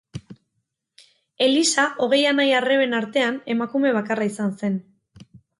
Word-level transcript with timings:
Elisa 1.49 1.85
hogei 2.05 2.19
anai-arreben 2.31 2.97
artean 3.03 3.39
emakume 3.55 3.95
bakarra 3.99 4.31
izan 4.33 4.57
zen. 4.63 4.85